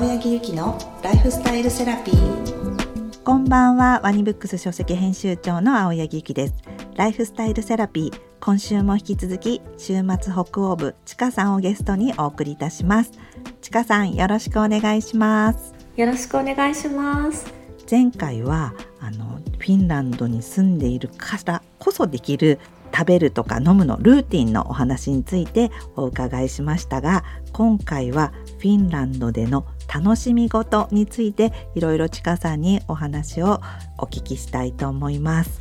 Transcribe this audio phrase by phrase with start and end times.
[0.00, 3.22] 青柳ゆきのライフスタイルセラピー。
[3.22, 4.00] こんばんは。
[4.02, 6.54] ワニブックス書籍編集長の青柳ゆきです。
[6.96, 8.20] ライフスタイルセラピー。
[8.40, 13.12] 今週も引き続き週末北欧部ちかさんをゲストにお送りいたします。
[13.60, 15.74] ちかさんよろしくお願いします。
[15.96, 17.52] よろしくお願いします。
[17.90, 22.58] 前回はあのフィンランドに住んでいるからこそできる
[22.94, 33.60] 食べるとか飲むのルーティンのお話についてお伺いしましたが今回はフィンランドでの楽しみ事についていろいろちかさんにお話を
[33.98, 35.60] お聞きしたいと思います。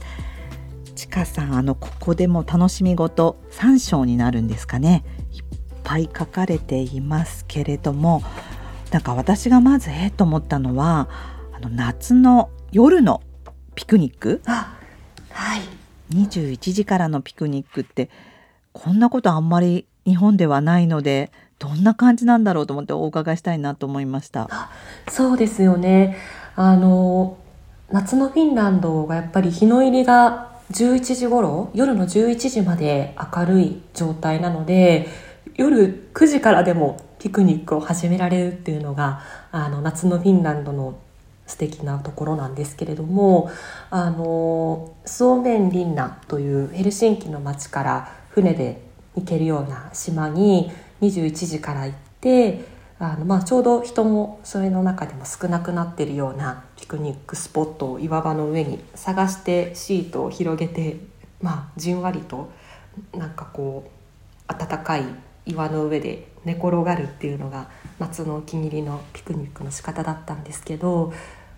[0.96, 5.04] ちかさんあのここでも楽しみ事3章になるんですかね。
[5.32, 5.44] いっ
[5.84, 8.22] ぱい書かれていますけれども
[8.92, 11.09] なんか私がまずええと思ったのは
[11.54, 13.23] あの夏の夜の
[13.73, 14.42] ピクニック？
[14.46, 14.78] あ
[15.32, 15.62] はい。
[16.14, 18.09] 21時からのピクニックって
[18.73, 24.50] こんなことあんまり日本ではないのでどんな感じなんだろうと思ってお伺いしたいなと思いました。
[25.09, 26.17] そうですよね。
[26.56, 27.38] あの
[27.92, 35.08] 夏のフィンランドがやっぱり日の入りが11時頃夜の11時まで明るい状態なので
[35.56, 41.00] 夜9時からでもピクニックを始められるっていうのがあの夏のフィンランドの
[41.47, 43.50] 素敵なところなんですけれども
[43.89, 48.81] あのスオーメンリンナというヘルシンキの町から船で
[49.16, 52.66] 行けるような島に21時から行って
[53.00, 60.97] あの、まあ、ちょうど人もそれの中でも少なくなってるようなピクニックスポットを岩場の上に探してシートを広げて、
[61.41, 62.52] まあ、じんわりと
[63.14, 65.03] なんかこう暖かい
[65.45, 71.13] 岩の上で寝転がるっていうのが夏のお気に入りのピクニックの仕方だったんですけど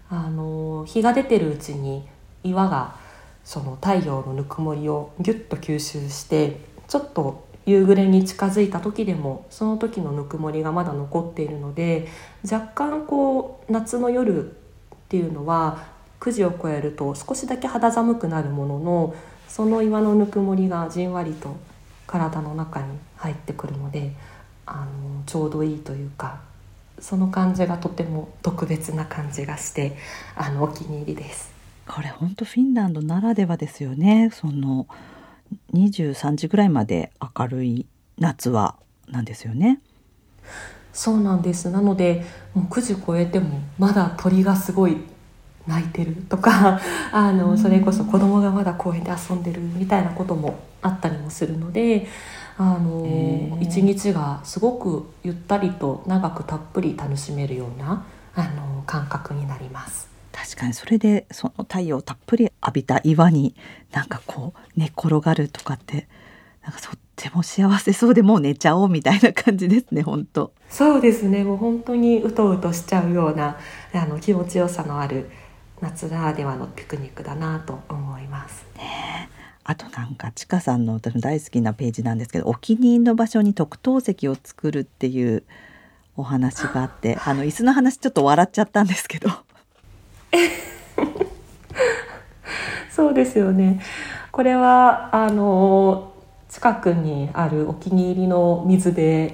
[0.09, 2.07] あの日が出てるうちに
[2.43, 2.95] 岩が
[3.43, 12.07] その太陽のぬくもりをギュッと吸収してちょっと夕暮れに近づいた時でもその時のぬくもりがまだ残っているので
[12.49, 14.53] 若干こう夏の夜っ
[15.09, 15.85] ていうのは
[16.19, 19.15] 9時を超えると少しだけ肌寒くなるものの
[19.47, 21.55] その岩のぬくもりがじんわりと
[22.07, 24.13] 体の中に入ってくるので
[24.65, 26.39] あのちょうどいいというか
[26.99, 29.97] その感じがとても特別な感じがして
[30.35, 31.51] あのお気に入りです。
[31.87, 34.87] これ本当フィンランドならではですよねその
[35.73, 37.85] 23時ぐらいまで明るい
[38.17, 38.75] 夏は
[39.07, 39.81] なんですよね。
[40.93, 41.69] そうなんです。
[41.69, 44.97] なのでもう9時超えてもまだ鳥がすごい
[45.67, 52.07] 泣いてるとか あのそれこそ子供がまだ公園で遊んでるみたいなこともあったりもするので
[52.57, 60.10] あの一日がすごくゆったりと長くたっぷり楽しめるようなあの感覚になります。
[60.43, 63.55] 確かにそれでその太陽をたっぷり浴びた岩に
[63.91, 66.07] なんかこう寝転がるとかって
[66.63, 73.59] なんかとっても幸せそうでもう寝ちゃおうみたいな感じですね本当そうですねもう本当にうとうとしちゃうような
[73.93, 75.29] あの気持ちよさのある
[75.79, 78.65] 夏ならではのピクニックだなと思います。
[78.77, 79.29] ね
[79.63, 85.43] あとなんかちかさんの私大好きなページなんですけどお気に入りの場所に特等席を作るっていう
[86.17, 89.29] お話があってあの椅子の話ちょっと笑っちゃったんですけど
[92.91, 93.79] そうですよね。
[94.31, 96.11] これはあの
[96.49, 99.33] 近くにあるお気に入りの水辺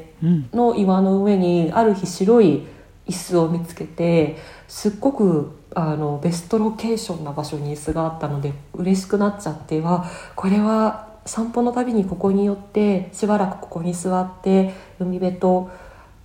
[0.53, 2.63] の岩の上にある日白い
[3.07, 4.37] 椅子を見つけて
[4.67, 15.69] すっごくあのベストロケーションな場所に椅子があったので嬉しくなっちゃってはこれは散歩のたびにここに寄ってしばらくここに座って海辺と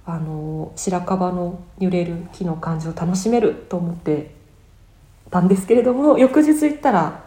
[0.05, 4.35] あの白樺の揺れる木の感じを楽しめると思って
[5.33, 7.25] たんですけれども翌日行ったら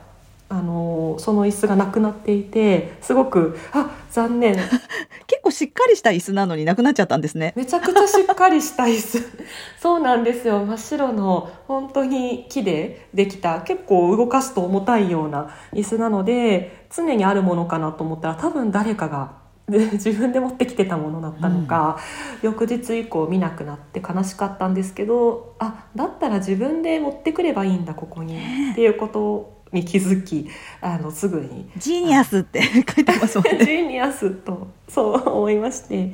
[0.47, 4.55] あのその椅子がなくなっていてすごくあ残念。
[5.27, 7.53] 結構しっかりした椅子なのになくなっちゃったんですね。
[7.55, 9.19] めちゃくちゃしっかりした椅子。
[9.81, 10.63] そうなんですよ。
[10.63, 19.44] 真っ白の本当に木でできた結構動かすと重たいような椅子なので常にあるものかなと思ったら多分誰かがで
[19.93, 21.97] 自分で持ってきてたものだったのか、
[22.43, 28.37] うん、翌日以降見なくなって悲しかったんですけどあだったら自分で持ってくればいいんだここに、
[28.71, 30.47] っていうことに気づき
[30.81, 33.59] あのすぐに「genius」って書いてますもんね。
[33.65, 36.13] genius とそう思いまして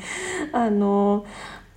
[0.54, 1.26] あの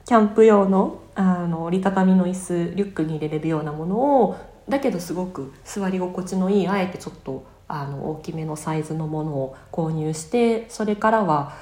[0.05, 4.37] キャンプ用のあの折りたたみの椅子リュックに入れれるようなものを
[4.69, 11.55] だけどすごく座り心地のいいあえてちょっとあの大きめのサイズのものを購入してそれからは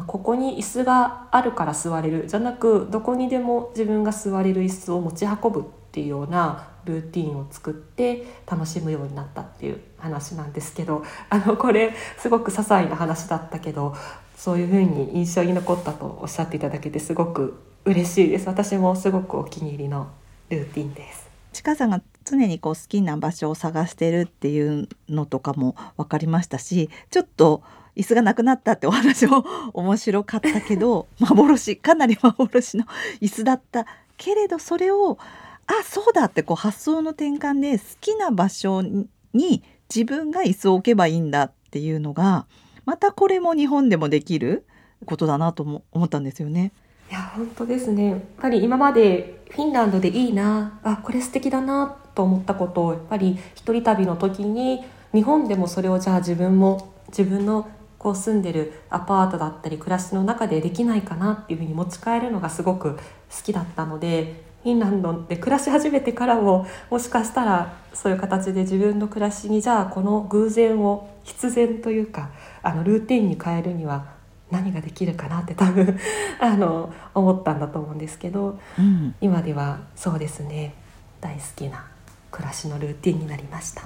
[0.00, 13.94] ここに椅子があるから座れるじゃなくどこにでも自分が座れる椅子を持ち運ぶっていうようなルーティンを作って楽しむようになったっていう話なんですけど あのこれすごく些細な話だったけど
[14.36, 18.46] そういうふうに印象に残ったとおっしゃっていただけてすごく嬉しいです。
[18.48, 20.08] 私もすごくお気に入りの
[20.50, 21.28] ルーティンです。
[21.52, 27.62] ちかさんが常にこう好きな場所を探してるっていうのとかも分かりましたしちょっと
[27.96, 29.44] 椅子がなくなったってお話も
[29.74, 32.84] 面白かったけど 幻かなり 幻の
[33.20, 33.86] 椅子だった
[34.16, 35.18] けれどそれを
[35.66, 39.62] あそうだってこう発想の転換で好きな場所に
[39.94, 42.46] 自分が椅子を置けばいいんだっていうのが
[42.84, 44.66] またこれも日本でもできる
[45.04, 46.72] ことだなとも思ったんですよね。
[47.10, 57.68] いや本当ですねやっぱり今までフィンランドでいいなあこれ素敵だなと思ったことをやっぱり一人旅の時に日本でもそれをじゃあ自分も自分の
[58.02, 63.00] こう住んでるアパートだったり暮らしの中でできないかなっていうふうに持ち帰るのがすごく好
[63.44, 72.30] きだったのでフィンランドで暮らし始めてからももしかしたらそういう形で自分の暮らしにじゃあこの偶然を必然というか
[72.62, 74.06] あのルーティンに変えるには
[74.50, 75.98] 何ができるかなって多分
[76.40, 80.74] あの思ったんだと思うんですけど、うん、今ではそうですね。
[81.20, 81.86] 大好きな
[82.32, 83.82] 暮らしのルーティンになりました。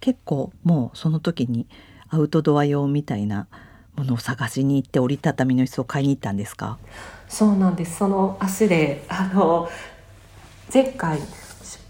[0.00, 1.66] 結構もうその時に
[2.10, 3.46] アウトドア用みたいな
[3.96, 6.78] ものを探しに行って折りたたみの椅子を買いに行ったんですか？
[7.28, 7.98] そうなんです。
[7.98, 9.68] その足であの
[10.72, 11.24] 前回出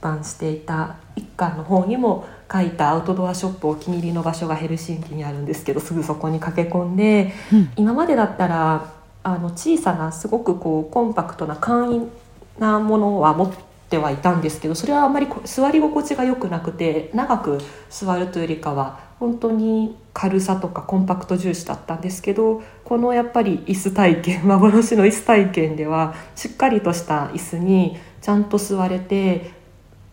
[0.01, 12.07] 版していた一巻の方にも書いたアウトドアショップお気に入りの場所がヘルシンキにあるんですけどすぐそこに駆け込んで、うん、今までだったらあの小さなすごくこうコンパクトな簡易
[12.59, 17.59] なものは持ってはいたんですけどそれはあまり座り心地が良くなくて長く
[17.89, 29.51] 座るというよりかは本当に軽さとかコンパクト重視だったんですけどこのやっぱり椅子体験幻の椅子体験ではしっかりとした椅子にちゃんと座れて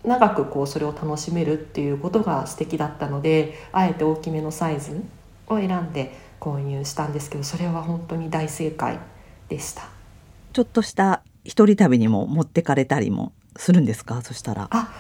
[0.04, 5.04] 長くこうそれを楽しめるっていうことが素敵だったのであえて大きめのサイズ
[5.48, 9.00] を選んで購入したんですけどそれは本当に大正解
[9.50, 9.90] でした。
[10.54, 14.22] ちょっとした一人旅にも持ってかれたりもするんですか？
[14.22, 14.68] そしたら。
[14.72, 14.94] あ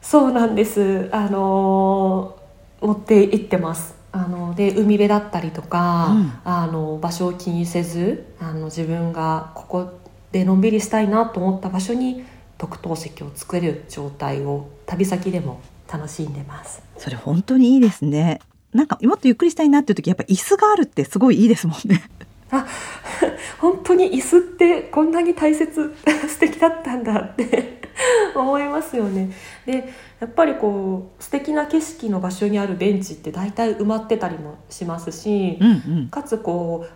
[0.00, 1.08] そうなんです。
[1.12, 2.38] あの
[2.80, 3.94] 持って行ってます。
[4.10, 9.98] あので海辺だったりとか、うん、あの場所を気にせずあの自分がここ
[10.32, 12.24] でのんびりしたいなと思った場所に
[12.56, 15.60] 特等席を作る状態を旅先でも
[15.92, 16.82] 楽しんでます。
[16.96, 18.40] それ本当にいいですね。
[18.72, 22.02] なんかもっとゆっくりしたいなっていう時やっぱ椅子があるってすごいいいですもんね
[22.50, 22.66] あ
[23.58, 25.94] 本当に椅子ってこんなに大切
[26.28, 27.82] 素敵だったんだって
[28.34, 29.30] 思いますよね。
[29.66, 36.90] でやっぱりこう素敵な景色の場所にあるベンチって大体埋まってたりもしますし、うんうん、かつこう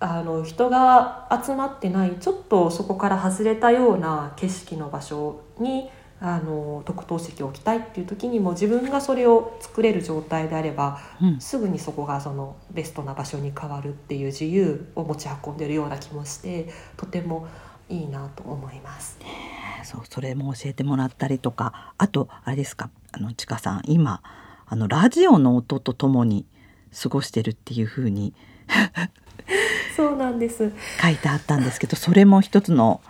[0.00, 17.46] あの人が集まってないちょっとそこから外れたような景色の場所にあの特等席を置きたいっていう時にも自分がそれを作れる状態であれば、うん、すぐにそこがそのベストな場所に変わるっていう自由を持ち運んでるような気もしてとても
[17.88, 19.18] いいなと思います。
[19.84, 24.20] そうそれも教えてもらったりとかあとあれですかあのちかさん今
[24.66, 26.44] あのラジオの音とともに
[27.00, 28.34] 過ごしてるっていうふうに
[29.96, 33.00] そうなんです書いてあったんですけどそれも一つの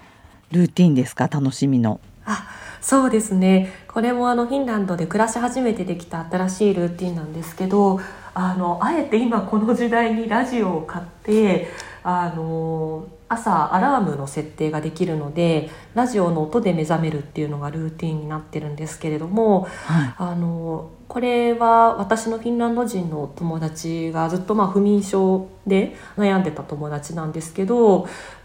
[0.53, 1.29] ルーティンですか？
[1.29, 2.01] 楽しみの。
[2.29, 2.47] あ
[2.81, 3.73] そうですね。
[3.89, 8.01] これもあのフィンランドで暮らし始めてできた新しいルーティンなんですけど
[8.35, 11.69] あのあえて今この時代にラジオを買って
[12.05, 28.03] あの朝アラームの設定ができるのでラジオの音で目覚めるっていうのがルーティンになってるんですけれども、はい、あのこれは私のフィンランド人の友達がずっとまあ不眠症で悩んでた友達なんですけど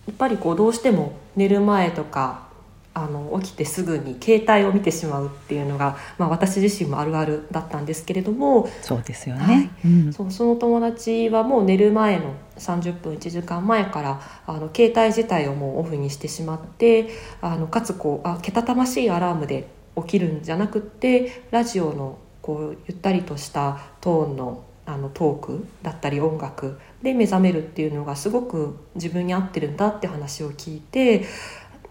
[0.07, 2.52] やっぱりこうどうしても寝る前とか
[2.95, 9.69] あの起きてすぐに携帯を見てしまうっていうのが、まあ、私自身もあるあるだったんですけれどもそうですよね、はい。
[9.85, 17.09] うん、そうその友達はもう寝る前の30分1時間前からあの携帯自体をもうオフにしてしまって
[17.41, 31.25] あのかつこうあけたたましいアラームで起きるんじゃなくってラジオのこうゆったりとしたトーンのあのトークだったり音楽で目覚めるっていうのがすごく自分に合ってるんだって話を聞いて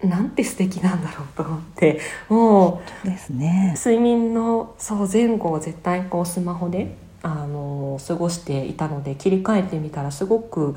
[0.03, 10.75] なんて素敵なんだろうと思ってもうですね睡眠のそう前後を絶対こうスマホであの過ごしていたので切り替えてみたらすごく、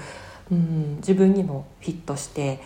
[0.51, 2.61] うん、自分にもフィットして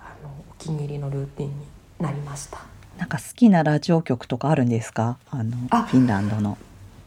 [0.00, 1.54] あのお気に入りのルーティンに
[1.98, 2.58] なりました。
[2.98, 5.18] なんか好きなラジオ局とかあるんですか？
[5.30, 6.56] あのフィンランドの。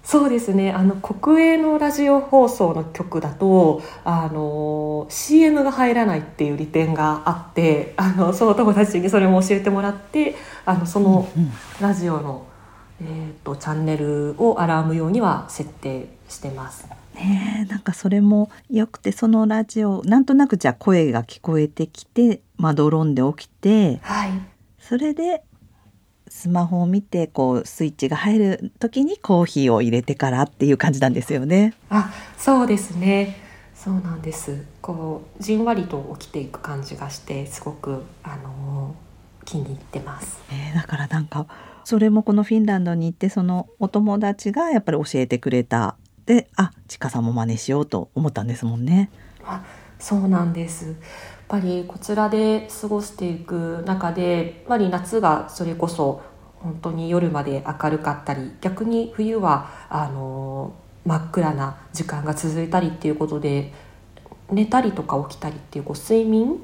[0.03, 0.71] そうですね。
[0.71, 11.27] あの国営のラジオ放送の曲だとあの CM が入らないっていう利点があってあのその友達にそれも教えてもらってあのその
[11.79, 12.47] ラジオの、
[13.01, 16.87] えーと、チャンネルをアラーム用には設定してます。
[17.15, 24.31] ねなんかそれもよくてそのラジオなんとなくじゃあ声が聞こえてきてまどろんで起きてはい。
[24.79, 25.43] それで
[26.29, 31.73] スマホを見てこうスイッチが入る時にコーヒーを入れてからっていう感じなんですよね。
[31.89, 33.37] あそうですね。
[33.75, 34.65] そうなんです。
[34.81, 38.95] こうじんわりと起きていく感じがしてすごくあの
[39.45, 40.39] 気に入ってます。
[40.51, 41.47] えーだからなんか
[41.83, 45.95] それもこのフィンランドに行ってそのお友達がやっぱり教えてくれた。
[46.25, 49.09] であちかさんも真似しようと思ったんですもんね。
[49.43, 49.63] あ
[49.97, 50.95] そうなんです
[51.49, 56.21] ぱりこちらで過ごしていく中でやっぱり夏がそれこそ
[56.59, 60.75] 本当に夜まで明るかったり逆に冬はあの
[61.05, 63.73] 真っ暗な時間が続いたりっていうことで
[64.51, 66.61] 寝たりとか起きたりっていうこう睡眠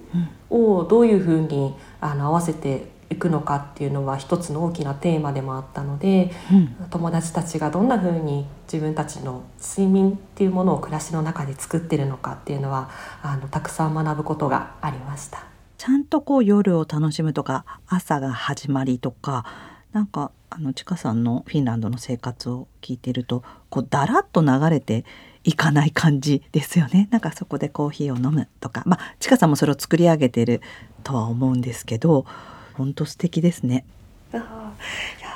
[0.49, 6.87] をどういうふうにあの合わせていくのかっていうのは一つの大きなテーマでもあったのでうん。
[6.89, 12.89] 友達たちがどんな風に自分たちの睡眠っていうものを暮らしの中で作ってるのかっていうのは
[13.21, 15.45] あのたくさん学ぶことがありました。
[15.77, 19.45] ちゃんとこう夜を楽しむとか朝が始まりとか
[19.91, 25.05] なんかあのちかさんのフィンランドの生活を聞いてるとこうだらっと流れて
[25.43, 30.61] いかない感じですよね なんかそこでコーヒーを飲むとかまあちかさんもそれを作り上げてる
[31.03, 32.25] とは思うんですけど
[32.73, 33.85] 本当素敵ですね。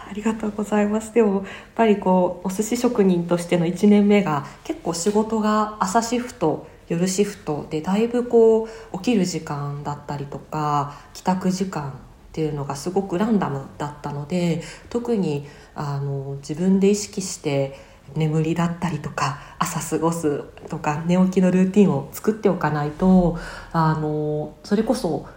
[0.10, 1.14] ありがとうございます。
[1.14, 1.44] でもやっ
[1.76, 11.94] ぱりこうお寿司職人としての1年目が結構仕事が朝シフト夜シフトでだいぶこう起きる時間だったりとか帰宅時間っ
[12.32, 17.78] ていうのがすごくランダムだったので特にあの自分で意識して
[18.16, 23.38] 眠りだったりとか朝過ごすとか寝起きのルーティンを作っておかないと
[23.72, 25.28] あのそれこそ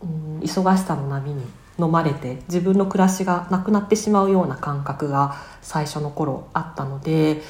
[0.00, 1.42] うん忙しさの波に
[1.78, 7.42] 飲まれて自分の暮らしがなくなってしまうような感覚が最初の頃あったので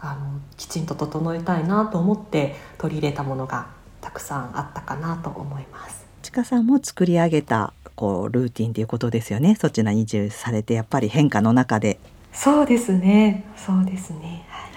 [0.00, 3.68] あのきちんと整えたいなと思って取り入れたものが
[4.00, 6.06] たくさんあったかなと思います。
[6.22, 9.56] ちかさんも作り上げたこうルーティンということですよね。
[9.56, 11.98] そちらに移住されてやっぱり変化の中で。
[12.32, 13.44] そうですね。
[13.56, 14.68] そうですね、は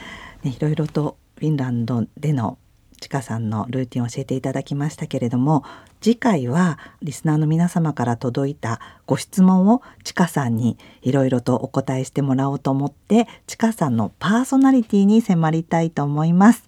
[0.43, 0.49] い。
[0.49, 2.57] ね、いろいろとフィンランドでの
[2.99, 5.63] ちかさんのルーティンを教えていただきましたけれども
[6.01, 16.63] 次回はリスナーの皆様から届いたご質問をちかさんにいろいろとお答えしてもらおうと思ってちかさんのパーソナリティに迫りたいと思います。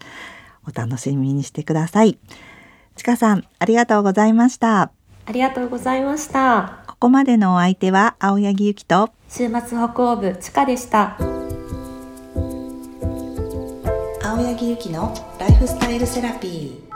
[0.67, 2.19] お楽しみにしてください。
[2.95, 4.91] ちかさんありがとうございました。
[5.25, 6.83] ありがとうございました。
[6.87, 9.09] ここまでのお相手は青柳ゆきと。
[9.29, 9.61] 週末
[9.91, 11.17] 北欧部ちかでした。
[14.23, 16.92] 青柳ゆきのライフスタイルセラピー